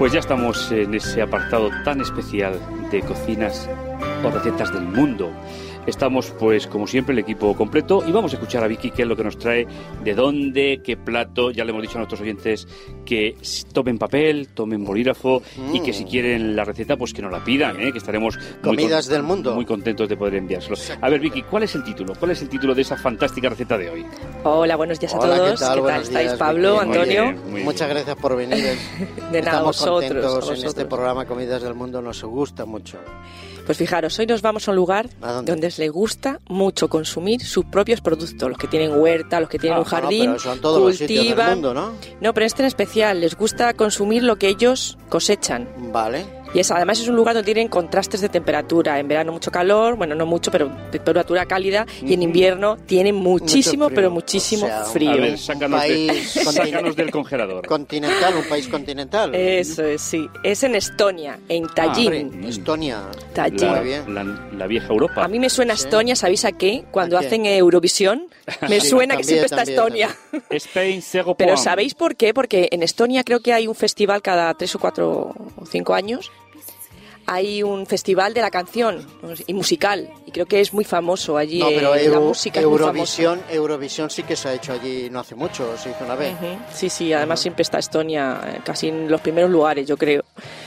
[0.00, 2.58] Pues ya estamos en ese apartado tan especial
[2.90, 3.68] de cocinas
[4.24, 5.30] o recetas del mundo.
[5.86, 9.08] Estamos, pues, como siempre, el equipo completo y vamos a escuchar a Vicky qué es
[9.08, 9.66] lo que nos trae,
[10.04, 11.50] de dónde, qué plato.
[11.50, 12.68] Ya le hemos dicho a nuestros oyentes
[13.04, 13.36] que
[13.72, 15.42] tomen papel, tomen bolígrafo
[15.72, 17.92] y que si quieren la receta, pues que nos la pidan, ¿eh?
[17.92, 19.54] que estaremos muy, Comidas del mundo.
[19.54, 20.76] muy contentos de poder enviárselo.
[21.00, 22.12] A ver, Vicky, ¿cuál es el título?
[22.18, 24.06] ¿Cuál es el título de esa fantástica receta de hoy?
[24.44, 25.60] Hola, buenos días a Hola, ¿qué todos.
[25.60, 26.02] tal?
[26.02, 26.86] Estáis, días, Pablo, Vicky.
[26.86, 27.22] Muy Antonio?
[27.22, 27.64] bien, muy bien.
[27.64, 28.56] Muchas gracias por venir.
[29.32, 30.86] De nada, Estamos vosotros, contentos a en este vosotros.
[30.88, 32.98] programa Comidas del Mundo, nos gusta mucho.
[33.70, 35.08] Pues fijaros, hoy nos vamos a un lugar
[35.44, 39.76] donde les gusta mucho consumir sus propios productos, los que tienen huerta, los que tienen
[39.76, 41.50] Ah, un jardín, No, sitios del cultivan.
[41.52, 41.92] mundo, ¿no?
[42.20, 45.68] No, pero este en especial les gusta consumir lo que ellos cosechan.
[45.92, 46.26] Vale.
[46.52, 48.98] Y es, además es un lugar donde tienen contrastes de temperatura.
[48.98, 51.86] En verano mucho calor, bueno, no mucho, pero temperatura cálida.
[52.02, 55.10] Y en invierno tienen muchísimo, pero muchísimo O sea, un- frío.
[55.12, 57.66] A ver, sácanos, de- país sácanos del congelador.
[57.66, 59.34] Continental, un país continental.
[59.34, 60.28] Eso es, sí.
[60.42, 62.44] Es en Estonia, en Hombre, Tallinn.
[62.44, 63.02] Estonia.
[63.32, 63.72] Tallinn.
[63.72, 64.14] La, bien.
[64.14, 65.24] la- la vieja Europa.
[65.24, 65.84] A mí me suena Sí.
[65.84, 66.84] Estonia, ¿sabéis a qué?
[66.90, 67.26] Cuando ¿A qué?
[67.28, 68.26] hacen Eurovisión,
[68.68, 70.16] me Sí, suena que también, siempre está también, Estonia.
[70.50, 71.02] Spain,
[71.38, 71.56] Pero.
[71.56, 72.34] ¿sabéis por qué?
[72.34, 76.30] Porque en Estonia creo que hay un festival cada tres o cuatro o cinco años.
[77.32, 79.06] Hay un festival de la canción
[79.46, 80.10] y musical.
[80.26, 81.60] Y creo que es muy famoso allí.
[81.60, 82.88] No, pero eh, la Euro- música muy famosa.
[82.90, 86.34] Eurovisión, Eurovisión sí que se ha hecho allí no hace mucho, se hizo una vez.
[86.74, 90.24] Sí, sí, además siempre está Estonia eh, casi en los primeros lugares, yo creo.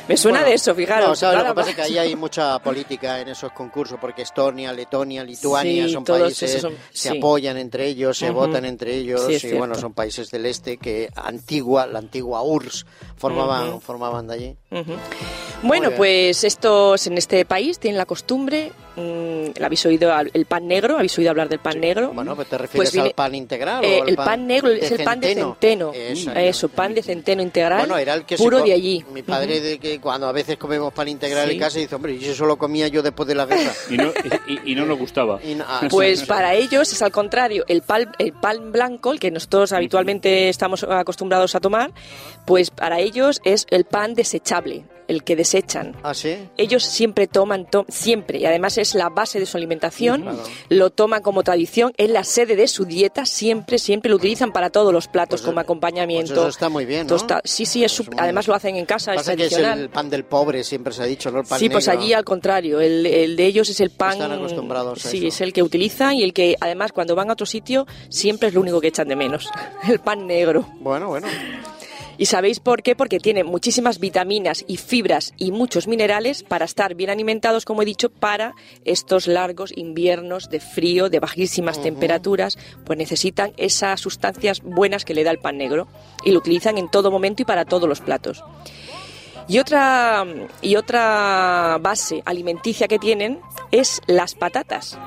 [0.07, 1.09] Me suena Bueno, de eso, fijaros.
[1.09, 1.39] No, ¿sabes?
[1.39, 5.21] Lo que pasa es que ahí hay mucha política en esos concursos, porque Estonia, Letonia,
[5.25, 7.17] Lituania Sí, son países, son- se sí.
[7.17, 9.57] apoyan entre ellos, se votan entre ellos, Sí, y cierto.
[9.57, 12.85] bueno, son países del este que antigua, la antigua URSS
[13.17, 14.57] formaban, formaban de allí.
[15.63, 20.45] Bueno, pues estos en este país tienen la costumbre, mm, ¿la habéis oído al- el
[20.45, 20.95] pan negro?
[20.97, 22.11] ¿Habéis oído hablar del pan negro?
[22.13, 24.91] Bueno, pues te refieres viene- al pan integral Eh, o al el pan negro es
[24.91, 25.93] el pan de centeno.
[25.93, 29.05] Eso, Eso, pan de centeno integral, Bueno, era el que puro de allí.
[29.13, 31.53] Mi padre, de que cuando a veces comemos pan integral Sí.
[31.53, 33.71] en casa, dice, hombre, y eso lo comía yo después de la guerra.
[33.89, 34.11] Y no,
[34.65, 35.39] y, y no nos gustaba.
[35.41, 39.13] Y no- ah, Pues sí, para ellos es al contrario, el pan, el pan blanco,
[39.13, 41.91] el que nosotros habitualmente estamos acostumbrados a tomar,
[42.45, 45.95] pues para ellos es el pan desechable, el que desechan.
[46.03, 46.37] ¿Ah, sí?
[46.57, 50.43] Ellos siempre toman, to- siempre, y además es la base de su alimentación, Claro.
[50.69, 54.69] lo toman como tradición, es la sede de su dieta, siempre, siempre lo utilizan para
[54.69, 56.33] todos los platos Pues, como acompañamiento.
[56.33, 57.15] pues eso está muy bien, ¿no?
[57.15, 60.25] Tosta- Sí, sí, es muy- además lo hacen en casa, es que el pan del
[60.25, 61.39] pobre, siempre se ha dicho, ¿no?
[61.41, 62.01] El pan Sí, pues negro.
[62.01, 64.13] allí al contrario, el, el de ellos es el pan.
[64.13, 65.27] Están acostumbrados a Sí, eso.
[65.27, 68.53] es el que utilizan y el que además cuando van a otro sitio siempre es
[68.53, 69.49] lo único que echan de menos,
[69.87, 70.65] el pan negro.
[70.79, 71.27] Bueno, bueno.
[72.17, 72.95] ¿Y sabéis por qué?
[72.95, 77.85] Porque tiene muchísimas vitaminas y fibras y muchos minerales para estar bien alimentados, como he
[77.85, 78.53] dicho, para
[78.85, 85.23] estos largos inviernos de frío, de bajísimas temperaturas, pues necesitan esas sustancias buenas que le
[85.23, 85.87] da el pan negro
[86.23, 88.43] y lo utilizan en todo momento y para todos los platos.
[89.47, 90.25] Y otra,
[90.61, 93.39] y otra base alimenticia que tienen
[93.71, 94.97] es las patatas.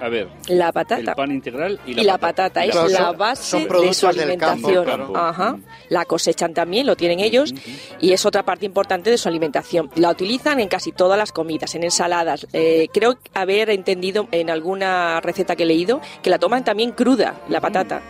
[0.00, 1.14] A ver, La el patata.
[1.14, 4.84] pan integral y la, Y la patata es Claro, la base son de su alimentación.
[4.86, 5.16] campo, claro.
[5.16, 5.58] Ajá.
[5.90, 7.52] La cosechan también, lo tienen ellos,
[8.00, 9.90] y es otra parte importante de su alimentación.
[9.96, 12.46] La utilizan en casi todas las comidas, en ensaladas.
[12.52, 17.34] Eh, creo haber entendido en alguna receta que he leído que la toman también cruda,
[17.48, 18.00] la patata.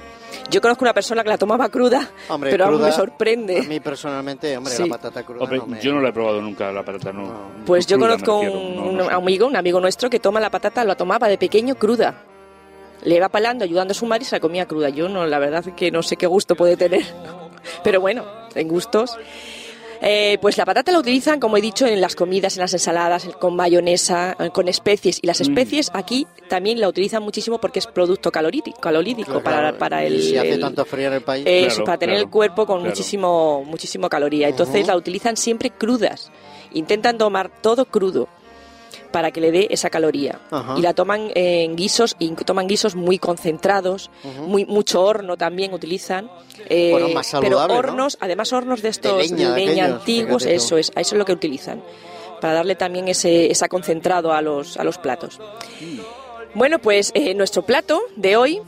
[0.50, 3.58] Yo conozco una persona que la tomaba cruda, Hombre, pero aún cruda, me sorprende.
[3.60, 4.82] A mí personalmente, hombre, Sí.
[4.88, 5.80] la patata cruda Hombre, no me...
[5.80, 7.22] yo no la he probado nunca, la patata, no.
[7.26, 7.50] No.
[7.66, 9.12] Pues yo conozco un, refiero, no, un no sé.
[9.14, 12.22] amigo, un amigo nuestro que toma la patata, lo tomaba de pequeño cruda.
[13.02, 14.88] Le iba palando, ayudando a su madre y se la comía cruda.
[14.90, 17.02] Yo no, la verdad es que no sé qué gusto puede tener.
[17.84, 18.24] Pero bueno,
[18.54, 19.16] en gustos.
[20.02, 23.28] Eh, pues la patata la utilizan, como he dicho, en las comidas, en las ensaladas,
[23.38, 25.18] con mayonesa, eh, con especies.
[25.22, 25.28] Y Mm.
[25.28, 30.04] las especies aquí también la utilizan muchísimo porque es producto calorítico, calorídico Claro, para, para
[30.04, 30.22] el...
[30.22, 31.44] si hace el- tanto frío en el país...
[31.44, 32.90] Claro, para tener claro, el cuerpo con claro.
[32.90, 34.48] muchísimo, muchísimo caloría.
[34.48, 36.30] Entonces la utilizan siempre crudas.
[36.72, 38.28] Intentan tomar todo crudo
[39.12, 40.40] para que le dé esa caloría.
[40.50, 40.74] Ajá.
[40.78, 44.10] Y la toman en guisos, y toman guisos muy concentrados,
[44.46, 46.30] muy mucho horno también utilizan.
[46.68, 47.74] eh, Bueno, más pero ¿no?
[47.74, 51.32] hornos, además hornos de estos leña, de aquellos, antiguos, eso es, eso es lo que
[51.32, 51.82] utilizan,
[52.40, 55.40] para darle también ese, esa concentrado a los, a los platos.
[56.54, 58.60] Bueno, pues eh, nuestro plato de hoy,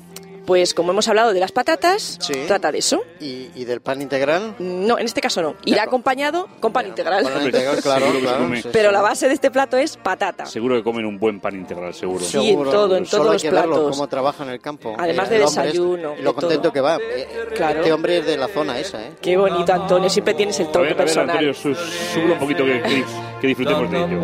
[0.47, 2.33] pues como hemos hablado de las patatas, Sí.
[2.47, 3.03] trata de eso.
[3.21, 4.55] ¿Y, y del pan integral?
[4.59, 5.55] No, en este caso no.
[5.65, 7.25] Irá acompañado con pan integral.
[7.25, 8.49] Pan integral, claro, claro.
[8.73, 10.47] Pero la base de este plato es patata.
[10.47, 12.25] Seguro que comen un buen pan integral, seguro.
[12.25, 13.91] Sí, en todo, en Solo todos hay los platos.
[13.91, 14.95] cómo trabaja en el campo.
[14.99, 16.73] Además Eh, de desayuno, lo contento todo.
[16.73, 16.97] que va.
[16.97, 17.81] Eh, Claro.
[17.81, 19.13] Este hombre es de la zona esa, ¿eh?
[19.21, 20.09] Qué bonito, Antonio.
[20.11, 21.31] Siempre tienes el A toque a ver, personal.
[21.31, 23.05] Antonio, su- sube un poquito que, que,
[23.41, 24.21] que disfrutemos de ello.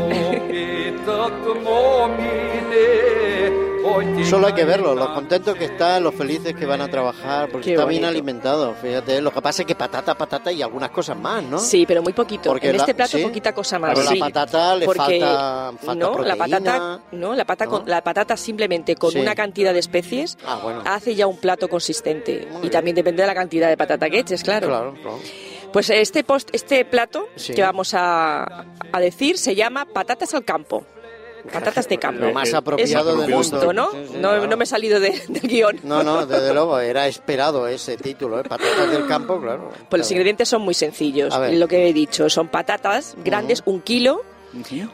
[4.29, 7.67] Solo hay que verlo, los contentos que están, los felices que van a trabajar, porque
[7.67, 8.75] Qué está bien alimentado.
[8.75, 11.59] Fíjate, lo que pasa es que patata, patata y algunas cosas más, ¿no?
[11.59, 12.51] Sí, pero muy poquito.
[12.51, 13.23] Porque en la- este plato sí.
[13.23, 13.95] poquita cosa más.
[13.95, 14.19] Pero Sí.
[14.19, 16.59] la patata le Porque falta, falta no, la proteína.
[16.59, 17.71] patata, no, la patata, ¿no?
[17.79, 19.19] con- la patata simplemente con Sí.
[19.21, 20.83] una cantidad de especies Ah, bueno.
[20.85, 22.71] hace ya un plato consistente y bien.
[22.71, 24.69] también depende de la cantidad de patata que eches, claro.
[24.69, 25.19] Claro, claro.
[25.73, 27.55] Pues este post, este plato Sí.
[27.55, 30.85] que vamos a, a decir se llama patatas al campo.
[31.53, 32.25] Patatas de campo.
[32.27, 33.73] Lo más Es apropiado del justo, mundo.
[33.73, 33.91] ¿no?
[34.19, 35.81] No, no me he salido de- del guion.
[35.83, 38.45] No, no, desde luego, era esperado ese título, ¿eh?
[38.45, 39.71] Patatas del campo, claro.
[39.89, 41.35] Pues los ingredientes son muy sencillos.
[41.53, 44.23] Lo que he dicho, son patatas grandes, un kilo,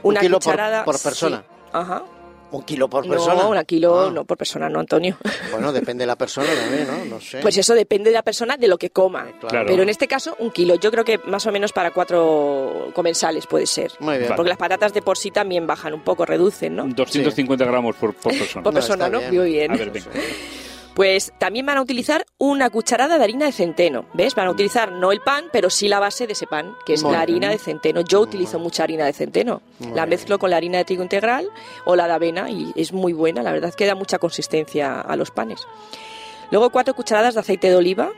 [0.03, 0.85] una kilo por- cucharada...
[0.85, 1.45] por persona.
[1.47, 2.03] sí, Ajá.
[2.51, 3.43] Un kilo por persona.
[3.43, 5.17] No, una kilo, Ah, no por persona, no, Antonio.
[5.51, 7.05] Bueno, depende de la persona también, ¿no?
[7.17, 7.41] No sé.
[7.41, 9.27] Pues eso depende de la persona, de lo que coma.
[9.49, 9.67] Claro.
[9.69, 10.77] Pero en este caso, un kilo.
[10.77, 13.93] Yo creo que más o menos para cuatro comensales puede ser.
[14.01, 14.33] Muy bien.
[14.37, 16.87] Porque las patatas de por sí también bajan un poco, reducen, ¿no?
[16.89, 18.63] 250 gramos por, por persona.
[18.63, 19.19] Por persona, ¿no?
[19.19, 19.35] bien.
[19.35, 19.73] Muy bien.
[19.73, 20.11] A ver, venga.
[20.95, 24.07] Pues también van a utilizar una cucharada de harina de centeno.
[24.15, 24.35] ¿Ves?
[24.37, 27.03] Van a utilizar no el pan, pero sí la base de ese pan, que es
[27.03, 27.59] Muy la harina bien.
[27.59, 28.01] de centeno.
[28.03, 29.61] Yo utilizo mucha harina de centeno.
[29.81, 30.11] Muy la bien.
[30.11, 31.49] mezclo con la harina de trigo integral
[31.85, 33.43] o la de avena y es muy buena.
[33.43, 35.61] La verdad que da mucha consistencia a los panes.
[36.53, 38.13] Luego cuatro cucharadas de aceite de oliva,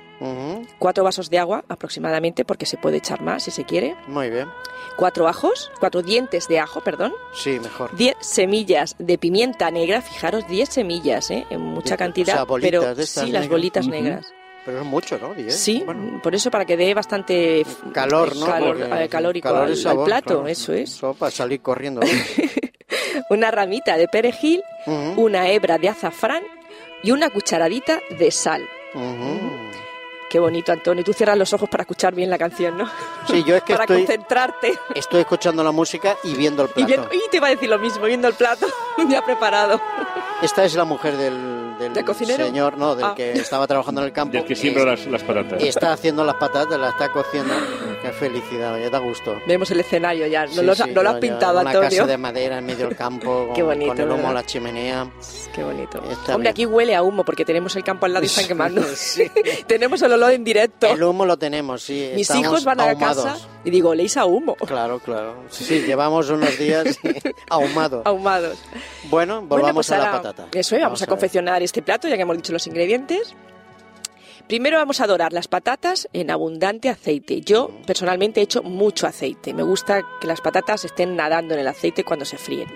[0.79, 3.97] Cuatro vasos de agua aproximadamente, porque se puede echar más si se quiere.
[4.07, 4.49] Muy bien.
[4.97, 7.13] Cuatro ajos, cuatro dientes de ajo, perdón.
[7.35, 7.95] Sí, mejor.
[7.97, 11.47] 10 semillas de pimienta negra, fijaros, 10 semillas, ¿eh?
[11.51, 14.27] en mucha Diez, cantidad, o sea, bolitas pero de estas sí, las bolitas negras.
[14.65, 15.33] Pero es mucho, ¿no?
[15.35, 15.55] Diez.
[15.55, 18.47] Sí, Bueno, por eso para que dé bastante calor, ¿no?
[18.47, 20.49] calor, eh, calórico calor al, es al sabor, plato, claro.
[20.49, 20.91] eso es.
[20.95, 22.01] Eso para salir corriendo.
[23.31, 24.63] Una ramita de perejil,
[25.17, 26.43] una hebra de azafrán
[27.03, 28.63] y una cucharadita de sal.
[28.95, 29.66] ujú.
[30.37, 31.03] Qué bonito, Antonio.
[31.03, 32.87] Tú cierras los ojos para escuchar bien la canción, ¿no?
[33.27, 34.79] Sí, yo es que para estoy, concentrarte.
[34.95, 37.09] estoy escuchando la música y viendo el Y, plato.
[37.11, 38.67] y te iba a decir lo mismo, viendo el plato
[39.09, 39.81] ya preparado.
[40.43, 42.45] Esta es la mujer del, del ¿Del cocinero?
[42.45, 43.15] señor, no, del Ah.
[43.17, 44.35] que estaba trabajando en el campo.
[44.37, 45.63] Del que siembra las, las patatas.
[45.63, 47.55] Está haciendo las patatas, las está cociendo.
[48.07, 49.37] Qué felicidad, me da gusto.
[49.47, 50.47] Vemos el escenario ya.
[50.47, 51.91] No, Sí, lo, sí, no lo has ya- ya pintado, Una Antonio.
[51.91, 54.31] casa de madera en medio del campo, con, bonito, con el humo ¿verdad?
[54.31, 55.11] a la chimenea.
[55.55, 55.99] Qué bonito.
[56.11, 56.47] Está Hombre, bien.
[56.49, 58.83] aquí huele a humo porque tenemos el campo al lado y están quemando.
[59.67, 60.87] Tenemos el olor en directo.
[60.89, 62.11] El humo lo tenemos, sí.
[62.15, 63.25] Mis hijos van a ahumados.
[63.25, 64.55] casa y digo, ¿leéis a humo?
[64.57, 65.37] Claro, claro.
[65.51, 66.99] Sí, llevamos unos días
[67.51, 68.05] ahumados.
[68.07, 68.59] Ahumados.
[69.05, 70.47] Bueno, Bueno, volvamos pues a la ahora- patata.
[70.59, 71.09] Eso es, vamos, a, ver.
[71.09, 73.35] confeccionar este plato, ya que hemos dicho los ingredientes.
[74.49, 77.41] Primero vamos a dorar las patatas en abundante aceite.
[77.41, 79.53] Yo personalmente he hecho mucho aceite.
[79.53, 82.69] Me gusta que las patatas estén nadando en el aceite cuando se fríen.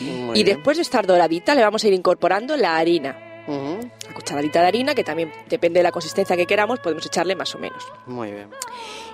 [0.00, 0.56] Muy y bien.
[0.56, 3.24] después de estar doradita le vamos a ir incorporando la harina.
[3.48, 7.34] Ujú, La cucharadita de harina, que también depende de la consistencia que queramos, podemos echarle
[7.34, 7.82] más o menos.
[8.06, 8.50] Muy bien.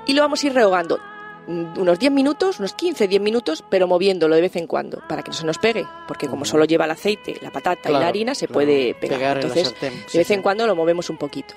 [0.07, 0.99] Y lo vamos a ir rehogando
[1.47, 5.31] unos 10 minutos, unos 15, 10 minutos, pero moviéndolo de vez en cuando, para que
[5.31, 8.35] no se nos pegue, porque como solo lleva el aceite, la patata y la harina,
[8.35, 8.55] se claro.
[8.55, 9.37] puede pegar.
[9.39, 10.35] En Entonces, sartén, de vez sí.
[10.35, 11.55] en cuando lo movemos un poquito.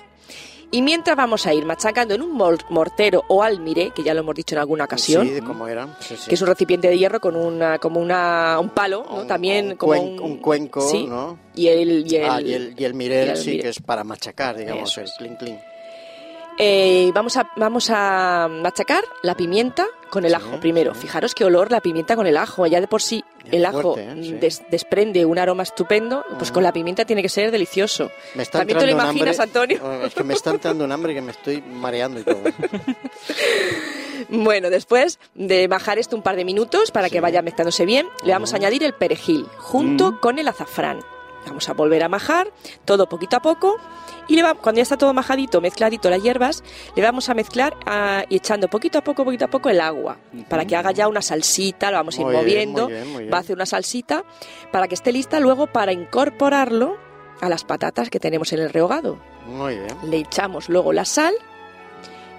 [0.70, 2.32] Y mientras vamos a ir machacando en un
[2.68, 5.96] mortero o almiré, que ya lo hemos dicho en alguna ocasión, Sí, de cómo eran.
[5.98, 6.28] Sí, sí.
[6.28, 9.22] que es un recipiente de hierro con una, como una, un palo, ¿no?
[9.22, 11.38] Un- También un como cuen- un cuenco, ¿no?
[11.54, 13.80] Y el, y el, ah, y el, y el mirel, y el sí, que es
[13.80, 15.58] para machacar, digamos, Eso el clink clink.
[16.60, 20.92] Eh, vamos, a, vamos a machacar la pimienta con el Sí, ajo primero.
[20.94, 21.02] sí.
[21.02, 22.66] Fijaros qué olor la pimienta con el ajo.
[22.66, 24.22] Ya de por sí el ajo fuerte, ¿eh?
[24.24, 24.32] Sí.
[24.32, 28.10] des- desprende un aroma estupendo, pues con la pimienta tiene que ser delicioso.
[28.34, 29.42] Me está También te lo imaginas, hambre-
[29.76, 29.80] Antonio.
[29.84, 32.40] Oh, Es que me está entrando un hambre que me estoy mareando y todo.
[34.30, 38.32] Bueno, después de bajar esto un par de minutos para que vaya mezclándose bien, le
[38.32, 40.20] vamos a añadir el perejil junto Ujú.
[40.20, 40.98] con el azafrán.
[41.48, 42.48] Vamos a volver a majar
[42.84, 43.76] todo poquito a poco
[44.28, 46.62] y le va- cuando ya está todo majadito, mezcladito las hierbas,
[46.94, 50.18] le vamos a mezclar ah, y echando poquito a poco, poquito a poco el agua
[50.48, 53.12] para que haga ya una salsita, lo vamos a ir Muy bien, moviendo, muy bien,
[53.12, 53.32] muy bien.
[53.32, 54.24] va a hacer una salsita
[54.70, 56.96] para que esté lista luego para incorporarlo
[57.40, 59.18] a las patatas que tenemos en el rehogado.
[59.46, 59.88] Muy bien.
[60.10, 61.32] Le echamos luego la sal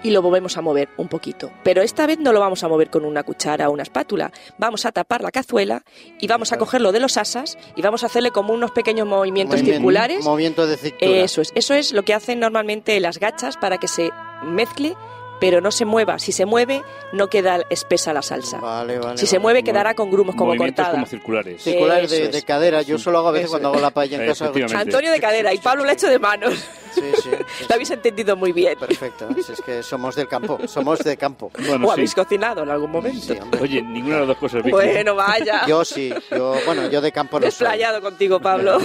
[0.02, 1.50] y lo volvemos a mover un poquito.
[1.62, 4.32] Pero esta vez no lo vamos a mover con una cuchara o una espátula.
[4.58, 5.82] Vamos a tapar la cazuela
[6.20, 9.60] y vamos a cogerlo de los asas y vamos a hacerle como unos pequeños movimientos
[9.60, 10.24] Movimiento- circulares.
[10.24, 11.10] Movimiento de cintura.
[11.22, 14.10] Eso es, eso es lo que hacen normalmente las gachas para que se
[14.44, 14.94] mezcle,
[15.40, 16.18] pero no se mueva.
[16.18, 16.82] Si se mueve,
[17.12, 18.58] no queda espesa la salsa.
[18.58, 19.18] Vale, vale.
[19.18, 19.42] si se vale.
[19.42, 20.94] mueve, quedará con grumos como Movimientos cortada.
[20.94, 21.62] como circulares.
[21.62, 21.70] Sí.
[21.70, 22.82] Circular Eso de, de cadera.
[22.82, 24.52] Yo solo hago a veces Eso cuando hago la paella en casa.
[24.78, 26.54] Antonio de cadera y Pablo lo ha hecho de manos.
[26.94, 27.22] Sí, sí.
[27.22, 27.30] sí,
[27.68, 28.78] Lo habéis entendido muy bien.
[28.78, 29.28] Perfecto.
[29.44, 30.58] Si es que somos del campo.
[30.68, 31.50] Somos de campo.
[31.70, 31.92] Bueno, o sí.
[31.94, 33.34] habéis cocinado en algún momento.
[33.34, 33.38] Sí.
[33.60, 34.62] Oye, ninguna de las dos cosas.
[34.62, 34.72] Vicky.
[34.72, 35.66] Bueno, vaya.
[35.66, 36.12] Yo sí.
[36.30, 37.48] Yo, bueno, yo de campo no soy.
[37.50, 38.78] Desplayado contigo, Pablo.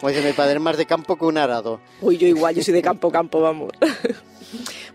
[0.00, 1.80] Como dice mi padre, más de campo que un arado.
[2.00, 3.70] Uy, yo igual, yo soy de campo, campo, vamos.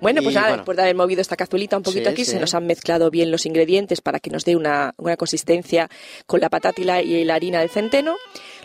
[0.01, 0.61] Bueno, pues Y, nada, bueno.
[0.63, 2.31] después de haber movido esta cazuelita un poquito Sí, aquí, sí.
[2.31, 5.89] se nos han mezclado bien los ingredientes para que nos dé una, una consistencia
[6.25, 8.15] con la patata y la, y la harina del centeno.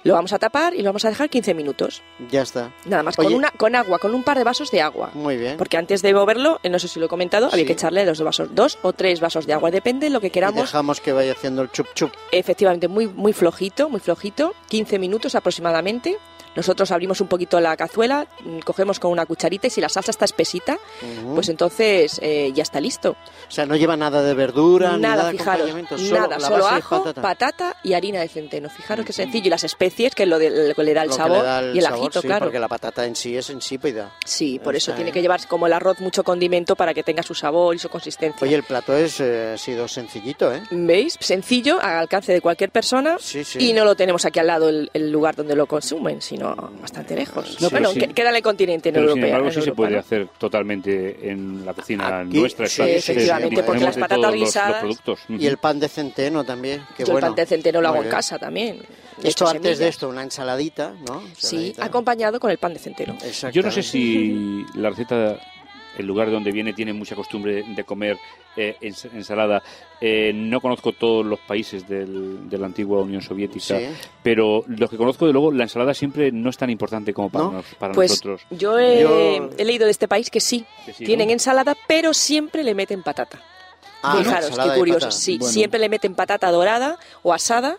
[0.05, 2.03] Lo vamos a tapar y lo vamos a dejar 15 minutos.
[2.31, 2.73] Ya está.
[2.87, 3.29] Nada más, Oye.
[3.29, 5.11] con, una, con agua, con un par de vasos de agua.
[5.15, 5.57] Muy bien.
[5.57, 7.67] Porque antes de moverlo, eh, no sé si lo he comentado, había Sí.
[7.67, 10.31] que echarle dos vasos, dos o tres vasos de agua, depende de lo que Y
[10.31, 10.63] queramos.
[10.63, 12.11] dejamos que vaya haciendo el chup chup.
[12.33, 16.19] Efectivamente, muy, muy flojito, muy flojito, 15 minutos aproximadamente.
[16.55, 20.11] Nosotros abrimos un poquito la cazuela, mm, cogemos con una cucharita y si la salsa
[20.11, 20.79] está espesita,
[21.23, 21.35] Ujú.
[21.35, 23.11] pues entonces eh, ya está listo.
[23.49, 26.67] O sea, no lleva nada de verdura, ni nada, nada de fijaros, solo nada, solo
[26.67, 27.23] ajo, patata.
[27.23, 27.77] patata.
[27.83, 28.69] y harina de centeno.
[28.71, 29.47] Fijaros qué sencillo.
[29.47, 31.43] Y las especies, que es lo, de- lo que le da el Lo que sabor
[31.43, 32.47] da el y el sabor, ajito, sí, claro.
[32.47, 34.13] Porque la patata en sí es insípida.
[34.25, 37.35] Sí, por eso tiene que llevar como el arroz mucho condimento para que tenga su
[37.35, 38.47] sabor y su consistencia.
[38.47, 40.63] Oye, el plato es, eh, ha sido sencillito, ¿eh?
[40.71, 41.17] ¿Veis?
[41.21, 43.17] Sencillo, al alcance de cualquier persona.
[43.21, 43.59] Sí, sí.
[43.71, 46.42] Y no lo tenemos aquí al lado el, el lugar donde lo consumen, sino
[46.81, 47.61] bastante lejos.
[47.61, 48.01] No, bueno, pero sí.
[48.01, 49.23] que- queda en el continente en Pero europeo.
[49.23, 49.99] sin embargo en sí se Europa, puede ¿no?
[50.01, 52.67] hacer totalmente en la cocina Aquí, nuestra.
[52.67, 55.21] sí, efectivamente, disponemos porque las de patatas todos los- los, guisadas- productos.
[55.29, 57.27] Y el pan de centeno también, qué Yo bueno.
[57.27, 58.17] el pan de centeno lo hago Muy en bien.
[58.17, 58.79] casa también.
[59.19, 59.95] de Esto hecho, antes de semillas.
[59.95, 61.21] esto, una ensaladita, ¿no?
[61.37, 61.85] Sí, Ensaladita.
[61.85, 63.17] acompañado con el pan de centeno.
[63.53, 65.39] Yo no sé si la receta,
[65.99, 68.19] el lugar de donde viene, tiene mucha costumbre de comer
[68.57, 69.63] eh, ens- ensalada.
[70.01, 73.87] Eh, no conozco todos los países del- de la antigua Unión Soviética, Sí.
[74.23, 77.45] pero los que conozco, de luego, la ensalada siempre no es tan importante como para,
[77.45, 77.53] ¿No?
[77.53, 78.43] nos- para Pues nosotros.
[78.51, 81.33] yo he, Yo- he leído de este país que sí, Que sí, tienen ¿no?
[81.33, 83.41] ensalada, pero siempre le meten patata.
[84.03, 85.11] Ah, Fijaros, qué curioso.
[85.13, 85.53] Sí, Bueno.
[85.53, 87.79] siempre le meten patata dorada o asada.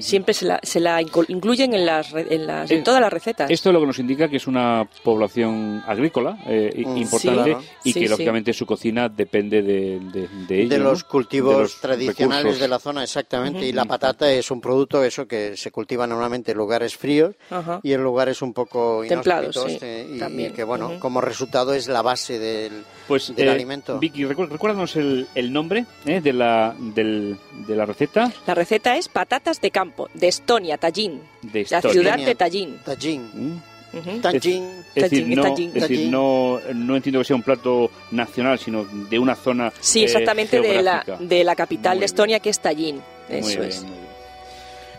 [0.00, 3.12] Siempre se la, se la inclu- incluyen en, las, en, las, en Eh, todas las
[3.12, 3.50] recetas.
[3.50, 7.50] Esto es lo que nos indica que es una población agrícola eh, Mm, importante sí,
[7.50, 7.62] claro.
[7.84, 8.10] y Sí, que sí.
[8.10, 10.84] lógicamente su cocina depende de, de, de ello, de ¿no?
[10.90, 12.60] los cultivos De los tradicionales recursos.
[12.60, 13.66] de la zona, exactamente.
[13.66, 17.80] Y la patata es un producto eso que se cultiva normalmente en lugares fríos Ajá.
[17.82, 20.52] y en lugares un poco Templados, eh, y, también.
[20.52, 23.98] y que bueno, como resultado es la base del, Pues, del eh, alimento.
[23.98, 27.36] Vicky, recu- recuérdanos el, el nombre eh, de, la, del-
[27.66, 31.20] de la receta La receta es patatas de campo, de Estonia, Tallinn.
[31.42, 32.78] de La ciudad de Tallinn.
[32.84, 33.30] Tallín.
[33.34, 33.62] ¿Mm?
[33.92, 34.62] Es decir,
[34.94, 35.68] Tallinn, no, Tallinn.
[35.68, 36.10] es decir, Tallinn.
[36.10, 40.60] no, no entiendo que sea un plato nacional, sino de una zona Sí, eh, exactamente
[40.60, 43.02] de la, de la capital Muy de Estonia, que es Tallinn.
[43.28, 43.82] Muy Eso bien, es.
[43.82, 44.02] muy bien.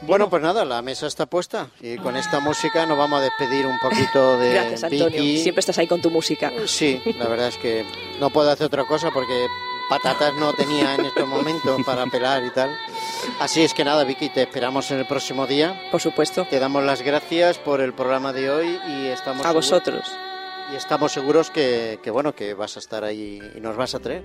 [0.06, 3.66] Bueno, pues nada, la mesa está puesta y con esta música nos vamos a despedir
[3.66, 5.08] un poquito de Gracias, Antonio.
[5.08, 5.40] Vicky.
[5.42, 6.52] Siempre estás ahí con tu música.
[6.66, 7.86] Sí, la verdad es que
[8.20, 9.48] no puedo hacer otra cosa porque
[9.90, 12.70] patatas no tenía en estos momentos para pelar y tal.
[13.40, 15.80] Así es que nada, Vicky, te esperamos en el próximo día.
[15.92, 16.46] Por supuesto.
[16.50, 20.04] Te damos las gracias por el programa de hoy y estamos A vosotros.
[20.72, 24.00] y estamos seguros que, que, bueno que vas a estar ahí y nos vas a
[24.00, 24.24] traer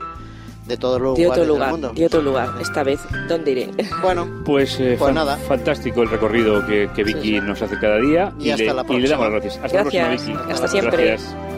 [0.66, 1.70] de todos los De lugares otro del lugar.
[1.70, 1.92] mundo.
[1.94, 2.50] De otro lugar.
[2.60, 3.70] Esta vez, ¿dónde iré?
[4.02, 5.36] Bueno, Pues, eh, Pues nada.
[5.36, 7.40] fantástico el recorrido que, que Vicky Sí, sí.
[7.40, 9.08] nos hace cada día Y hasta le, la y le próxima.
[9.08, 9.64] damos las gracias.
[9.64, 10.02] Hasta Gracias.
[10.04, 10.52] la próxima, Vicky.
[10.52, 11.04] Hasta siempre.
[11.06, 11.57] Gracias.